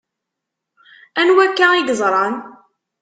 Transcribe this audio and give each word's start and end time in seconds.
Anwa 1.19 1.41
akka 1.45 1.67
i 1.75 1.81
yeẓran? 1.85 2.35